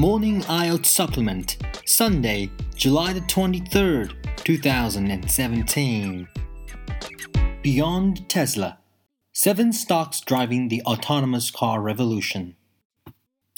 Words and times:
Morning 0.00 0.40
IELTS 0.44 0.86
Supplement, 0.86 1.58
Sunday, 1.84 2.50
July 2.74 3.12
the 3.12 3.20
23rd, 3.20 4.14
2017. 4.44 6.26
Beyond 7.60 8.26
Tesla 8.26 8.78
Seven 9.34 9.74
stocks 9.74 10.22
driving 10.22 10.68
the 10.68 10.80
autonomous 10.86 11.50
car 11.50 11.82
revolution. 11.82 12.56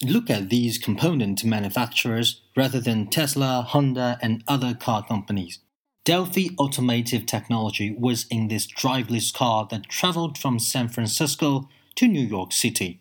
Look 0.05 0.29
at 0.31 0.49
these 0.49 0.79
component 0.79 1.45
manufacturers 1.45 2.43
rather 2.57 2.81
than 2.81 3.07
Tesla, 3.07 3.65
Honda, 3.69 4.19
and 4.21 4.43
other 4.49 4.75
car 4.75 5.07
companies. 5.07 5.61
Delphi 6.05 6.49
Automotive 6.59 7.25
Technology 7.25 7.95
was 7.97 8.27
in 8.33 8.49
this 8.49 8.67
driveless 8.67 9.33
car 9.33 9.69
that 9.71 9.89
traveled 9.89 10.37
from 10.37 10.59
San 10.59 10.89
Francisco 10.89 11.69
to 11.95 12.09
New 12.09 12.27
York 12.27 12.53
City. 12.53 12.99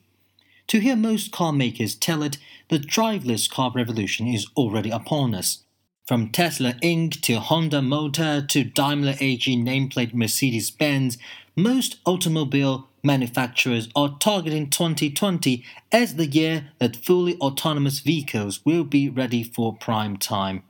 To 0.72 0.80
hear 0.80 0.96
most 0.96 1.34
car 1.34 1.52
makers 1.52 1.96
tell 1.96 2.24
it, 2.24 2.38
the 2.70 2.80
driveless 2.80 3.52
car 3.52 3.74
revolution 3.76 4.26
is 4.26 4.48
already 4.56 4.90
upon 4.90 5.36
us. 5.36 5.66
From 6.08 6.30
Tesla 6.30 6.76
Inc. 6.82 7.20
to 7.24 7.42
Honda 7.42 7.82
Motor 7.82 8.42
to 8.48 8.64
Daimler 8.64 9.16
AG 9.20 9.54
nameplate 9.54 10.14
Mercedes 10.14 10.72
Benz, 10.72 11.18
most 11.58 11.98
automobile 12.06 12.88
manufacturers 13.04 13.90
are 13.98 14.16
targeting 14.18 14.70
2020 14.70 15.66
as 15.92 16.16
the 16.16 16.28
year 16.28 16.70
that 16.80 16.96
fully 16.96 17.38
autonomous 17.40 18.00
vehicles 18.00 18.62
will 18.64 18.86
be 18.86 19.10
ready 19.10 19.44
for 19.44 19.76
prime 19.76 20.16
time. 20.16 20.64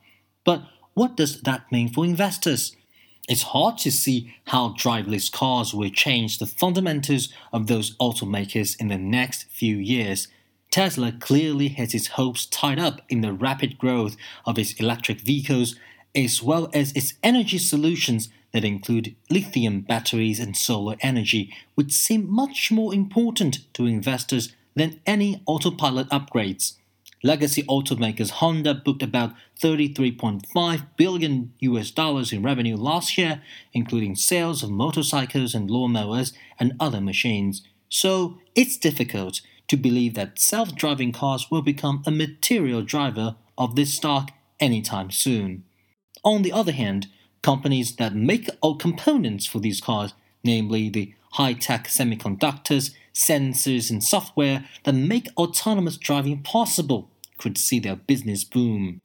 But 0.44 0.64
what 0.94 1.16
does 1.16 1.42
that 1.42 1.70
mean 1.70 1.88
for 1.88 2.04
investors? 2.04 2.74
It's 3.28 3.42
hard 3.42 3.78
to 3.78 3.92
see 3.92 4.34
how 4.46 4.70
driverless 4.70 5.30
cars 5.30 5.72
will 5.72 5.90
change 5.90 6.38
the 6.38 6.46
fundamentals 6.46 7.28
of 7.52 7.68
those 7.68 7.96
automakers 7.98 8.78
in 8.80 8.88
the 8.88 8.98
next 8.98 9.44
few 9.44 9.76
years. 9.76 10.26
Tesla 10.72 11.12
clearly 11.12 11.68
has 11.68 11.94
its 11.94 12.08
hopes 12.08 12.46
tied 12.46 12.80
up 12.80 13.00
in 13.08 13.20
the 13.20 13.32
rapid 13.32 13.78
growth 13.78 14.16
of 14.44 14.58
its 14.58 14.72
electric 14.74 15.20
vehicles 15.20 15.76
as 16.14 16.42
well 16.42 16.68
as 16.74 16.92
its 16.92 17.14
energy 17.22 17.58
solutions 17.58 18.28
that 18.52 18.64
include 18.64 19.14
lithium 19.30 19.80
batteries 19.80 20.40
and 20.40 20.56
solar 20.56 20.96
energy, 21.00 21.54
which 21.74 21.92
seem 21.92 22.28
much 22.28 22.70
more 22.72 22.92
important 22.92 23.60
to 23.72 23.86
investors 23.86 24.52
than 24.74 25.00
any 25.06 25.42
autopilot 25.46 26.08
upgrades. 26.08 26.74
Legacy 27.24 27.62
automakers 27.64 28.30
Honda 28.30 28.74
booked 28.74 29.02
about 29.02 29.32
33.5 29.60 30.86
billion 30.96 31.52
US 31.60 31.90
dollars 31.92 32.32
in 32.32 32.42
revenue 32.42 32.76
last 32.76 33.16
year, 33.16 33.42
including 33.72 34.16
sales 34.16 34.62
of 34.62 34.70
motorcycles 34.70 35.54
and 35.54 35.70
lawnmowers 35.70 36.32
and 36.58 36.74
other 36.80 37.00
machines. 37.00 37.62
So 37.88 38.38
it's 38.56 38.76
difficult 38.76 39.40
to 39.68 39.76
believe 39.76 40.14
that 40.14 40.38
self-driving 40.40 41.12
cars 41.12 41.50
will 41.50 41.62
become 41.62 42.02
a 42.06 42.10
material 42.10 42.82
driver 42.82 43.36
of 43.56 43.76
this 43.76 43.94
stock 43.94 44.32
anytime 44.58 45.10
soon. 45.12 45.62
On 46.24 46.42
the 46.42 46.52
other 46.52 46.72
hand, 46.72 47.06
companies 47.42 47.96
that 47.96 48.14
make 48.14 48.48
all 48.60 48.76
components 48.76 49.46
for 49.46 49.60
these 49.60 49.80
cars, 49.80 50.14
namely 50.42 50.88
the 50.88 51.14
high 51.32 51.52
tech 51.52 51.86
semiconductors, 51.86 52.94
sensors, 53.14 53.90
and 53.90 54.02
software 54.02 54.64
that 54.84 54.94
make 54.94 55.28
autonomous 55.36 55.96
driving 55.96 56.42
possible, 56.42 57.10
could 57.42 57.58
see 57.58 57.78
their 57.78 57.96
business 57.96 58.44
boom. 58.44 59.00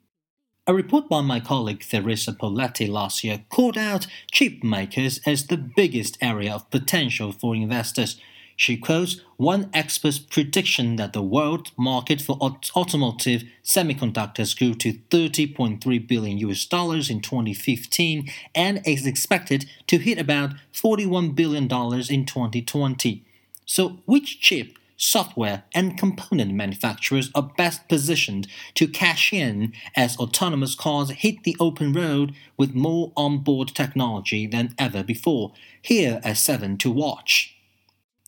A 0.67 0.73
report 0.73 1.09
by 1.09 1.21
my 1.21 1.39
colleague 1.39 1.81
Theresa 1.81 2.33
Poletti 2.33 2.88
last 2.88 3.23
year 3.23 3.45
called 3.49 3.77
out 3.77 4.05
chip 4.31 4.63
makers 4.63 5.19
as 5.25 5.47
the 5.47 5.57
biggest 5.57 6.17
area 6.21 6.53
of 6.53 6.69
potential 6.69 7.31
for 7.31 7.55
investors 7.55 8.19
she 8.59 8.75
quotes 8.75 9.21
one 9.38 9.69
expert's 9.71 10.17
prediction 10.17 10.95
that 10.95 11.13
the 11.13 11.21
world 11.21 11.71
market 11.77 12.19
for 12.19 12.39
automotive 12.41 13.44
semiconductors 13.63 14.57
grew 14.57 14.73
to 14.73 14.94
30.3 14.94 16.07
billion 16.07 16.39
US 16.39 16.66
dollars 16.66 17.11
in 17.11 17.22
2015 17.22 18.27
and 18.55 18.81
is 18.83 19.05
expected 19.05 19.69
to 19.85 19.99
hit 19.99 20.17
about 20.17 20.53
41 20.72 21.31
billion 21.31 21.67
dollars 21.67 22.09
in 22.09 22.25
2020. 22.25 23.23
So, 23.63 24.00
which 24.06 24.41
chip, 24.41 24.79
software, 24.97 25.63
and 25.74 25.97
component 25.97 26.53
manufacturers 26.53 27.30
are 27.34 27.52
best 27.56 27.88
positioned 27.88 28.47
to 28.74 28.88
cash 28.88 29.31
in 29.31 29.72
as 29.96 30.18
autonomous 30.18 30.75
cars 30.75 31.12
hit 31.12 31.44
the 31.44 31.56
open 31.59 31.94
road 31.94 32.34
with 32.58 32.74
more 32.74 33.13
onboard 33.16 33.69
technology 33.69 34.47
than 34.47 34.74
ever 34.78 35.03
before? 35.03 35.53
Here 35.81 36.19
are 36.25 36.36
seven 36.36 36.78
to 36.80 36.91
watch. 36.91 37.56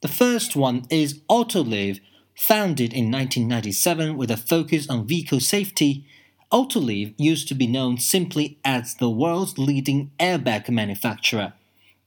The 0.02 0.08
first 0.08 0.56
one 0.56 0.86
is 0.90 1.20
Autoliv, 1.30 2.00
founded 2.36 2.94
in 2.94 3.12
1997 3.12 4.16
with 4.16 4.32
a 4.32 4.38
focus 4.38 4.90
on 4.90 5.06
vehicle 5.06 5.42
safety. 5.42 6.06
Autoliv 6.54 7.14
used 7.18 7.50
to 7.50 7.54
be 7.54 7.68
known 7.68 7.98
simply 7.98 8.60
as 8.64 8.96
the 8.96 9.10
world's 9.10 9.58
leading 9.58 10.12
airbag 10.20 10.70
manufacturer. 10.70 11.54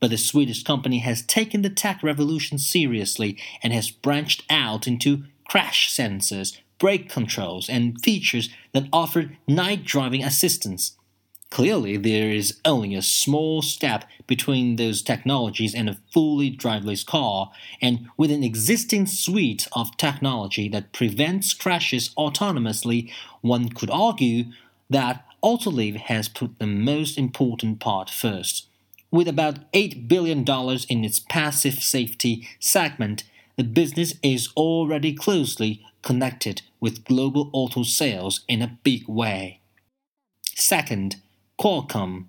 But 0.02 0.10
the 0.10 0.18
Swedish 0.18 0.64
company 0.64 0.98
has 0.98 1.22
taken 1.22 1.62
the 1.62 1.70
tech 1.70 2.02
revolution 2.02 2.58
seriously 2.58 3.38
and 3.62 3.72
has 3.72 3.92
branched 3.92 4.42
out 4.50 4.88
into 4.88 5.22
crash 5.48 5.96
sensors, 5.96 6.58
brake 6.80 7.08
controls, 7.08 7.68
and 7.68 8.02
features 8.02 8.50
that 8.72 8.88
offer 8.92 9.36
night 9.46 9.84
driving 9.84 10.24
assistance. 10.24 10.96
Clearly, 11.50 11.96
there 11.96 12.32
is 12.32 12.58
only 12.64 12.96
a 12.96 13.00
small 13.00 13.62
step 13.62 14.04
between 14.26 14.74
those 14.74 15.02
technologies 15.02 15.72
and 15.72 15.88
a 15.88 15.98
fully 16.12 16.50
driverless 16.50 17.06
car, 17.06 17.52
and 17.80 18.08
with 18.16 18.32
an 18.32 18.42
existing 18.42 19.06
suite 19.06 19.68
of 19.70 19.96
technology 19.96 20.68
that 20.70 20.92
prevents 20.92 21.54
crashes 21.54 22.08
autonomously, 22.18 23.08
one 23.40 23.68
could 23.68 23.90
argue 23.90 24.46
that 24.90 25.24
Autoliv 25.44 25.94
has 25.94 26.28
put 26.28 26.58
the 26.58 26.66
most 26.66 27.16
important 27.16 27.78
part 27.78 28.10
first. 28.10 28.66
With 29.12 29.28
about 29.28 29.70
$8 29.72 30.08
billion 30.08 30.42
in 30.88 31.04
its 31.04 31.20
passive 31.20 31.74
safety 31.74 32.48
segment, 32.58 33.24
the 33.56 33.62
business 33.62 34.14
is 34.22 34.48
already 34.56 35.12
closely 35.12 35.84
connected 36.00 36.62
with 36.80 37.04
global 37.04 37.50
auto 37.52 37.82
sales 37.82 38.40
in 38.48 38.62
a 38.62 38.78
big 38.82 39.06
way. 39.06 39.60
Second, 40.54 41.16
Qualcomm. 41.60 42.26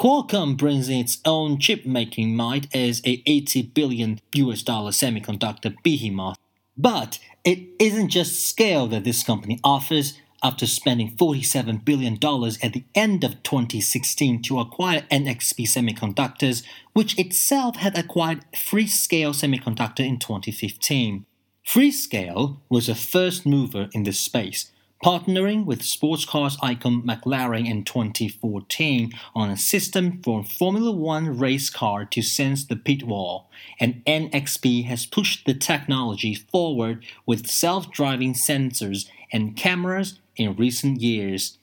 Qualcomm 0.00 0.56
brings 0.56 0.88
its 0.88 1.18
own 1.24 1.58
chip 1.58 1.86
making 1.86 2.34
might 2.34 2.66
as 2.74 3.00
a 3.06 3.22
80 3.24 3.62
billion 3.62 4.20
US 4.34 4.62
dollar 4.62 4.90
semiconductor 4.90 5.74
behemoth. 5.84 6.36
But 6.76 7.20
it 7.44 7.60
isn't 7.78 8.08
just 8.08 8.46
scale 8.48 8.88
that 8.88 9.04
this 9.04 9.22
company 9.22 9.60
offers. 9.62 10.20
After 10.42 10.66
spending 10.66 11.16
$47 11.16 11.84
billion 11.84 12.14
at 12.14 12.72
the 12.72 12.84
end 12.94 13.24
of 13.24 13.42
2016 13.42 14.42
to 14.42 14.60
acquire 14.60 15.06
NXP 15.10 15.66
Semiconductors, 15.66 16.62
which 16.92 17.18
itself 17.18 17.76
had 17.76 17.98
acquired 17.98 18.44
Freescale 18.52 19.34
Semiconductor 19.34 20.06
in 20.06 20.18
2015. 20.18 21.24
Freescale 21.66 22.58
was 22.68 22.88
a 22.88 22.94
first 22.94 23.44
mover 23.44 23.88
in 23.92 24.04
this 24.04 24.20
space, 24.20 24.70
partnering 25.04 25.64
with 25.66 25.82
sports 25.82 26.24
cars 26.24 26.56
icon 26.62 27.02
McLaren 27.02 27.68
in 27.68 27.84
2014 27.84 29.12
on 29.34 29.50
a 29.50 29.56
system 29.56 30.20
for 30.22 30.42
Formula 30.42 30.90
One 30.90 31.38
race 31.38 31.70
car 31.70 32.04
to 32.06 32.22
sense 32.22 32.64
the 32.64 32.76
pit 32.76 33.02
wall, 33.02 33.50
and 33.78 34.02
NXP 34.06 34.86
has 34.86 35.06
pushed 35.06 35.44
the 35.44 35.54
technology 35.54 36.34
forward 36.34 37.04
with 37.26 37.46
self 37.46 37.90
driving 37.90 38.32
sensors 38.32 39.08
and 39.32 39.56
cameras 39.56 40.18
in 40.36 40.56
recent 40.56 41.00
years. 41.00 41.58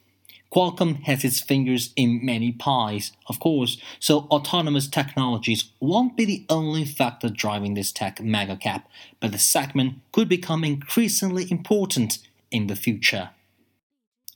Qualcomm 0.54 1.02
has 1.04 1.24
its 1.24 1.40
fingers 1.40 1.92
in 1.96 2.24
many 2.24 2.52
pies, 2.52 3.14
of 3.26 3.40
course, 3.40 3.80
so 4.00 4.28
autonomous 4.30 4.88
technologies 4.88 5.72
won't 5.80 6.16
be 6.16 6.26
the 6.26 6.46
only 6.48 6.86
factor 6.86 7.28
driving 7.28 7.74
this 7.74 7.92
tech 7.92 8.18
megacap, 8.18 8.84
but 9.20 9.32
the 9.32 9.40
segment 9.40 9.96
could 10.12 10.30
become 10.30 10.64
increasingly 10.64 11.50
important 11.50 12.20
in 12.54 12.68
the 12.68 12.76
future. 12.76 13.32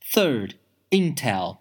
Third, 0.03 0.55
Intel. 0.91 1.59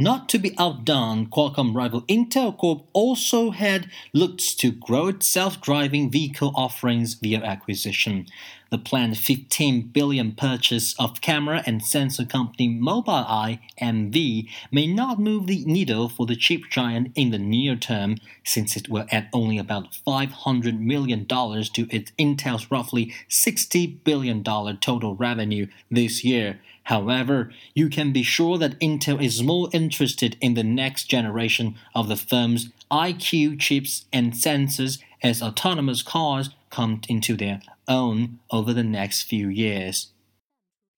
Not 0.00 0.28
to 0.28 0.38
be 0.38 0.54
outdone, 0.56 1.26
Qualcomm 1.26 1.74
rival 1.74 2.02
Intel 2.02 2.56
Corp 2.56 2.86
also 2.92 3.50
had 3.50 3.90
looked 4.14 4.56
to 4.60 4.70
grow 4.70 5.08
its 5.08 5.26
self-driving 5.26 6.12
vehicle 6.12 6.52
offerings 6.54 7.14
via 7.14 7.42
acquisition. 7.42 8.26
The 8.70 8.78
planned 8.78 9.18
15 9.18 9.88
billion 9.88 10.32
purchase 10.36 10.94
of 11.00 11.20
camera 11.20 11.64
and 11.66 11.82
sensor 11.82 12.24
company 12.24 12.68
Mobileye 12.68 13.58
MV 13.82 14.48
may 14.70 14.86
not 14.86 15.18
move 15.18 15.48
the 15.48 15.64
needle 15.64 16.08
for 16.08 16.26
the 16.26 16.36
chip 16.36 16.70
giant 16.70 17.10
in 17.16 17.32
the 17.32 17.38
near 17.38 17.74
term, 17.74 18.18
since 18.44 18.76
it 18.76 18.88
will 18.88 19.06
add 19.10 19.28
only 19.32 19.58
about 19.58 19.96
500 19.96 20.78
million 20.80 21.24
dollars 21.24 21.68
to 21.70 21.88
its 21.90 22.12
Intel's 22.20 22.70
roughly 22.70 23.12
60 23.28 23.86
billion 24.04 24.44
dollar 24.44 24.74
total 24.74 25.16
revenue 25.16 25.66
this 25.90 26.22
year. 26.22 26.60
However, 26.88 27.52
you 27.74 27.90
can 27.90 28.12
be 28.12 28.22
sure 28.22 28.56
that 28.56 28.80
Intel 28.80 29.22
is 29.22 29.42
more 29.42 29.68
interested 29.74 30.38
in 30.40 30.54
the 30.54 30.64
next 30.64 31.04
generation 31.04 31.74
of 31.94 32.08
the 32.08 32.16
firm's 32.16 32.70
EyeQ 32.90 33.60
chips 33.60 34.06
and 34.10 34.32
sensors 34.32 34.98
as 35.22 35.42
autonomous 35.42 36.00
cars 36.02 36.48
come 36.70 37.02
into 37.06 37.36
their 37.36 37.60
own 37.88 38.38
over 38.50 38.72
the 38.72 38.82
next 38.82 39.24
few 39.24 39.48
years. 39.48 40.12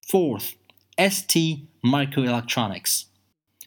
Fourth, 0.07 0.55
ST 0.97 1.59
Microelectronics. 1.83 3.07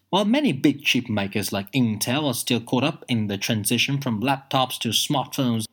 While 0.09 0.25
many 0.25 0.53
big 0.53 0.83
chip 0.83 1.11
makers 1.11 1.53
like 1.53 1.71
Intel 1.73 2.25
are 2.25 2.33
still 2.33 2.61
caught 2.61 2.85
up 2.85 3.05
in 3.07 3.27
the 3.27 3.37
transition 3.37 4.01
from 4.01 4.23
laptops 4.23 4.79
to 4.79 4.91
smartphones, 4.91 5.64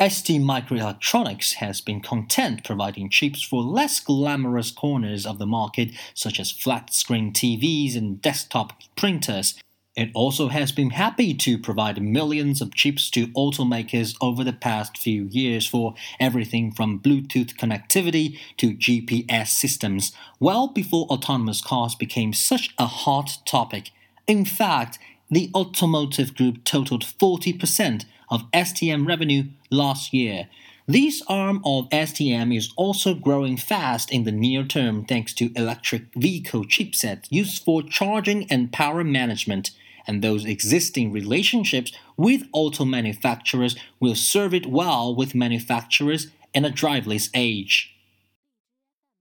ST 0.00 0.42
Microelectronics 0.42 1.54
has 1.54 1.80
been 1.80 2.00
content 2.00 2.64
providing 2.64 3.08
chips 3.08 3.44
for 3.44 3.62
less 3.62 4.00
glamorous 4.00 4.72
corners 4.72 5.24
of 5.24 5.38
the 5.38 5.46
market, 5.46 5.90
such 6.14 6.40
as 6.40 6.50
flat 6.50 6.92
screen 6.92 7.32
TVs 7.32 7.96
and 7.96 8.20
desktop 8.20 8.72
printers. 8.96 9.54
It 9.94 10.10
also 10.12 10.48
has 10.48 10.72
been 10.72 10.90
happy 10.90 11.32
to 11.34 11.56
provide 11.56 12.02
millions 12.02 12.60
of 12.60 12.74
chips 12.74 13.08
to 13.10 13.28
automakers 13.28 14.16
over 14.20 14.42
the 14.42 14.52
past 14.52 14.98
few 14.98 15.28
years 15.30 15.64
for 15.64 15.94
everything 16.18 16.72
from 16.72 16.98
Bluetooth 16.98 17.54
connectivity 17.54 18.36
to 18.56 18.74
GPS 18.74 19.46
systems, 19.46 20.10
well 20.40 20.66
before 20.66 21.06
autonomous 21.06 21.60
cars 21.60 21.94
became 21.94 22.32
such 22.32 22.74
a 22.78 22.86
hot 22.86 23.38
topic. 23.46 23.92
In 24.26 24.44
fact, 24.44 24.98
the 25.30 25.52
automotive 25.54 26.34
group 26.34 26.64
totaled 26.64 27.04
40% 27.04 28.04
of 28.34 28.50
STM 28.50 29.06
revenue 29.06 29.44
last 29.70 30.12
year. 30.12 30.48
This 30.86 31.22
arm 31.28 31.62
of 31.64 31.88
STM 31.88 32.54
is 32.54 32.70
also 32.76 33.14
growing 33.14 33.56
fast 33.56 34.12
in 34.12 34.24
the 34.24 34.32
near 34.32 34.64
term 34.64 35.04
thanks 35.04 35.32
to 35.34 35.52
electric 35.56 36.12
vehicle 36.14 36.64
chipsets 36.64 37.26
used 37.30 37.64
for 37.64 37.82
charging 37.82 38.50
and 38.50 38.72
power 38.72 39.02
management, 39.02 39.70
and 40.06 40.20
those 40.20 40.44
existing 40.44 41.10
relationships 41.12 41.92
with 42.16 42.42
auto 42.52 42.84
manufacturers 42.84 43.76
will 43.98 44.14
serve 44.14 44.52
it 44.52 44.66
well 44.66 45.14
with 45.14 45.34
manufacturers 45.34 46.26
in 46.52 46.64
a 46.64 46.70
driverless 46.70 47.30
age. 47.32 47.96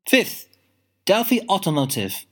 Fifth, 0.05 0.49
Delphi 1.05 1.39
Automotive 1.47 2.25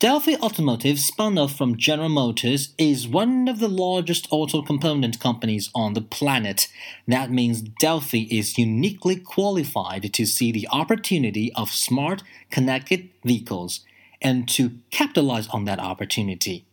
Delphi 0.00 0.34
Automotive, 0.36 0.98
spun 0.98 1.36
off 1.36 1.54
from 1.54 1.76
General 1.76 2.08
Motors, 2.08 2.72
is 2.78 3.06
one 3.06 3.48
of 3.48 3.58
the 3.58 3.68
largest 3.68 4.26
auto 4.30 4.62
component 4.62 5.20
companies 5.20 5.68
on 5.74 5.92
the 5.92 6.00
planet. 6.00 6.68
That 7.06 7.30
means 7.30 7.60
Delphi 7.60 8.26
is 8.30 8.56
uniquely 8.56 9.16
qualified 9.16 10.10
to 10.14 10.24
see 10.24 10.52
the 10.52 10.66
opportunity 10.72 11.52
of 11.52 11.70
smart, 11.70 12.22
connected 12.50 13.10
vehicles 13.26 13.80
and 14.22 14.48
to 14.48 14.78
capitalize 14.90 15.48
on 15.48 15.66
that 15.66 15.78
opportunity. 15.78 16.64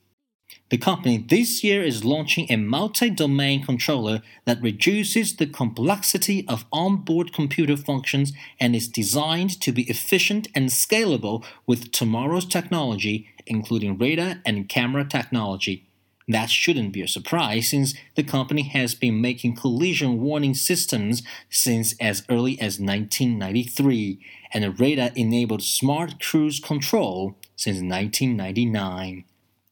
The 0.70 0.78
company 0.78 1.18
this 1.18 1.64
year 1.64 1.82
is 1.82 2.04
launching 2.04 2.52
a 2.52 2.58
multi 2.58 3.10
domain 3.10 3.64
controller 3.64 4.22
that 4.44 4.62
reduces 4.62 5.38
the 5.38 5.48
complexity 5.48 6.46
of 6.46 6.66
onboard 6.74 7.32
computer 7.32 7.78
functions 7.78 8.34
and 8.60 8.76
is 8.76 8.90
designed 8.90 9.62
to 9.62 9.72
be 9.72 9.84
efficient 9.84 10.50
and 10.54 10.68
scalable 10.68 11.46
with 11.66 11.94
tomorrow's 11.94 12.46
technology, 12.46 13.30
including 13.46 13.98
radar 13.98 14.42
and 14.46 14.68
camera 14.68 15.06
technology. 15.06 15.86
That 16.28 16.50
shouldn't 16.50 16.92
be 16.92 17.02
a 17.02 17.08
surprise 17.08 17.70
since 17.70 17.94
the 18.16 18.24
company 18.24 18.64
has 18.64 18.94
been 18.94 19.22
making 19.22 19.56
collision 19.56 20.20
warning 20.20 20.54
systems 20.54 21.24
since 21.50 21.96
as 22.02 22.26
early 22.28 22.60
as 22.60 22.82
1993 22.82 24.20
and 24.54 24.66
a 24.66 24.72
radar 24.72 25.12
enabled 25.16 25.64
smart 25.64 26.20
cruise 26.20 26.60
control 26.60 27.38
since 27.56 27.78
1999. 27.78 29.24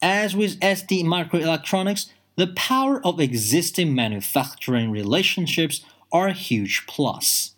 As 0.01 0.35
with 0.35 0.63
ST 0.63 1.05
Microelectronics, 1.05 2.07
the 2.35 2.47
power 2.47 3.05
of 3.05 3.19
existing 3.19 3.95
manufacturing 3.95 4.91
relationships 4.91 5.85
are 6.11 6.27
a 6.27 6.33
huge 6.33 6.85
plus. 6.87 7.55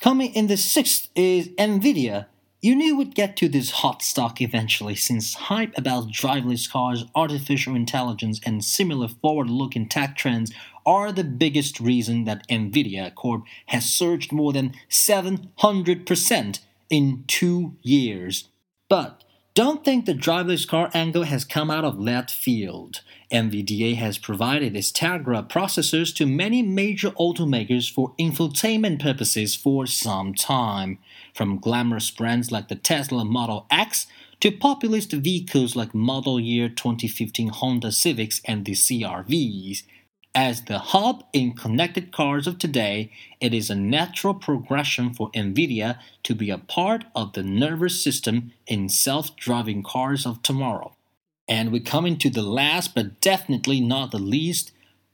Coming 0.00 0.34
in 0.34 0.48
the 0.48 0.56
sixth 0.56 1.08
is 1.14 1.48
Nvidia. 1.50 2.26
You 2.60 2.74
knew 2.74 2.96
we'd 2.96 3.14
get 3.14 3.36
to 3.36 3.48
this 3.48 3.70
hot 3.70 4.02
stock 4.02 4.40
eventually 4.40 4.94
since 4.96 5.34
hype 5.34 5.72
about 5.78 6.08
driverless 6.08 6.70
cars, 6.70 7.04
artificial 7.14 7.74
intelligence, 7.74 8.40
and 8.44 8.64
similar 8.64 9.08
forward 9.08 9.48
looking 9.48 9.88
tech 9.88 10.16
trends 10.16 10.52
are 10.84 11.12
the 11.12 11.24
biggest 11.24 11.80
reason 11.80 12.24
that 12.24 12.46
Nvidia 12.48 13.14
Corp 13.14 13.44
has 13.66 13.84
surged 13.84 14.32
more 14.32 14.52
than 14.52 14.74
700% 14.90 16.58
in 16.90 17.24
two 17.26 17.76
years. 17.82 18.48
But 18.88 19.22
don't 19.56 19.86
think 19.86 20.04
the 20.04 20.12
driverless 20.12 20.68
car 20.68 20.90
angle 20.92 21.22
has 21.22 21.42
come 21.42 21.70
out 21.70 21.82
of 21.82 21.98
left 21.98 22.30
field. 22.30 23.00
NVDA 23.32 23.96
has 23.96 24.18
provided 24.18 24.76
its 24.76 24.92
Tegra 24.92 25.48
processors 25.48 26.14
to 26.16 26.26
many 26.26 26.60
major 26.60 27.10
automakers 27.12 27.90
for 27.90 28.12
infotainment 28.20 29.00
purposes 29.00 29.56
for 29.56 29.86
some 29.86 30.34
time, 30.34 30.98
from 31.32 31.58
glamorous 31.58 32.10
brands 32.10 32.52
like 32.52 32.68
the 32.68 32.74
Tesla 32.74 33.24
Model 33.24 33.66
X 33.70 34.06
to 34.40 34.52
populist 34.52 35.12
vehicles 35.12 35.74
like 35.74 35.94
Model 35.94 36.38
Year 36.38 36.68
2015 36.68 37.48
Honda 37.48 37.92
Civics 37.92 38.42
and 38.44 38.66
the 38.66 38.72
CRVs. 38.72 39.84
As 40.36 40.64
the 40.64 40.78
hub 40.78 41.24
in 41.32 41.54
connected 41.54 42.12
cars 42.12 42.46
of 42.46 42.58
today, 42.58 43.10
it 43.40 43.54
is 43.54 43.70
a 43.70 43.74
natural 43.74 44.34
progression 44.34 45.14
for 45.14 45.30
NVIDIA 45.30 45.98
to 46.24 46.34
be 46.34 46.50
a 46.50 46.58
part 46.58 47.06
of 47.14 47.32
the 47.32 47.42
nervous 47.42 48.04
system 48.04 48.52
in 48.66 48.90
self 48.90 49.34
driving 49.36 49.82
cars 49.82 50.26
of 50.26 50.42
tomorrow. 50.42 50.94
And 51.48 51.72
we 51.72 51.80
come 51.80 52.04
into 52.04 52.28
the 52.28 52.42
last 52.42 52.94
but 52.94 53.18
definitely 53.22 53.80
not 53.80 54.10
the 54.10 54.18
least, 54.18 54.72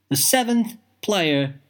the 0.09 0.17
seventh 0.17 0.77
player, 1.03 1.61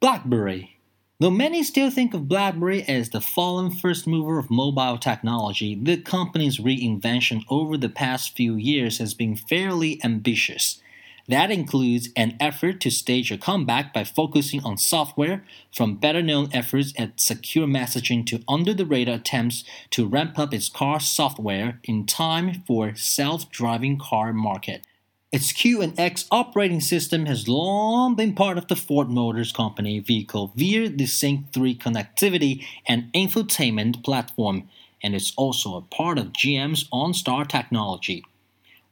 BlackBerry. 0.00 0.76
Though 1.20 1.30
many 1.30 1.62
still 1.62 1.90
think 1.90 2.12
of 2.12 2.28
BlackBerry 2.28 2.82
as 2.82 3.08
the 3.08 3.22
fallen 3.22 3.70
first 3.70 4.06
mover 4.06 4.38
of 4.38 4.50
mobile 4.50 4.98
technology, 4.98 5.74
the 5.74 5.96
company's 5.96 6.58
reinvention 6.58 7.44
over 7.48 7.78
the 7.78 7.88
past 7.88 8.36
few 8.36 8.56
years 8.56 8.98
has 8.98 9.14
been 9.14 9.36
fairly 9.36 10.04
ambitious. 10.04 10.82
That 11.30 11.52
includes 11.52 12.08
an 12.16 12.36
effort 12.40 12.80
to 12.80 12.90
stage 12.90 13.30
a 13.30 13.38
comeback 13.38 13.94
by 13.94 14.02
focusing 14.02 14.64
on 14.64 14.76
software, 14.76 15.44
from 15.72 15.94
better 15.94 16.22
known 16.22 16.50
efforts 16.52 16.92
at 16.98 17.20
secure 17.20 17.68
messaging 17.68 18.26
to 18.26 18.42
under 18.48 18.74
the 18.74 18.84
radar 18.84 19.14
attempts 19.14 19.62
to 19.90 20.08
ramp 20.08 20.40
up 20.40 20.52
its 20.52 20.68
car 20.68 20.98
software 20.98 21.78
in 21.84 22.04
time 22.04 22.64
for 22.66 22.96
self 22.96 23.48
driving 23.48 23.96
car 23.96 24.32
market. 24.32 24.84
Its 25.30 25.52
QNX 25.52 26.26
operating 26.32 26.80
system 26.80 27.26
has 27.26 27.46
long 27.46 28.16
been 28.16 28.34
part 28.34 28.58
of 28.58 28.66
the 28.66 28.74
Ford 28.74 29.08
Motors 29.08 29.52
Company 29.52 30.00
vehicle 30.00 30.52
via 30.56 30.88
the 30.88 31.06
Sync 31.06 31.52
3 31.52 31.76
connectivity 31.76 32.64
and 32.88 33.04
infotainment 33.12 34.02
platform, 34.02 34.68
and 35.00 35.14
is 35.14 35.32
also 35.36 35.76
a 35.76 35.82
part 35.82 36.18
of 36.18 36.32
GM's 36.32 36.88
OnStar 36.88 37.46
technology. 37.46 38.24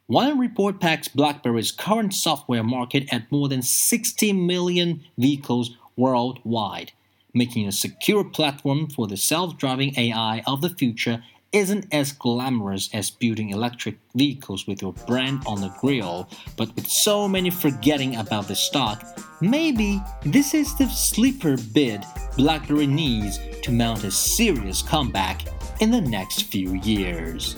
One 0.09 0.39
report 0.39 0.81
pegs 0.81 1.07
BlackBerry's 1.07 1.71
current 1.71 2.15
software 2.15 2.63
market 2.63 3.13
at 3.13 3.31
more 3.31 3.47
than 3.47 3.61
60 3.61 4.33
million 4.33 5.03
vehicles 5.19 5.77
worldwide. 5.99 6.93
Making 7.35 7.69
a 7.69 7.73
secure 7.73 8.25
platform 8.25 8.89
for 8.89 9.07
the 9.07 9.19
self 9.19 9.59
driving 9.59 9.93
AI 9.99 10.43
of 10.47 10.63
the 10.63 10.71
future 10.71 11.23
isn't 11.53 11.93
as 11.93 12.13
glamorous 12.13 12.89
as 12.95 13.11
building 13.11 13.51
electric 13.51 13.99
vehicles 14.15 14.67
with 14.67 14.81
your 14.81 14.95
brand 14.95 15.43
on 15.47 15.61
the 15.61 15.75
grill, 15.79 16.27
but 16.57 16.75
with 16.75 16.87
so 16.87 17.29
many 17.29 17.51
forgetting 17.51 18.17
about 18.17 18.49
the 18.49 18.57
stock, 18.57 19.21
maybe 19.43 20.01
this 20.25 20.55
is 20.55 20.75
the 20.77 20.89
sleeper 20.89 21.59
bid 21.75 22.03
BlackBerry 22.39 22.87
needs 22.87 23.41
to 23.61 23.71
mount 23.71 24.05
a 24.05 24.11
serious 24.11 24.81
comeback 24.81 25.43
in 25.81 25.91
the 25.91 26.01
next 26.01 26.45
few 26.45 26.77
years. 26.77 27.57